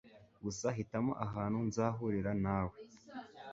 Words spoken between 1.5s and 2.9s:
nzahurira nawe.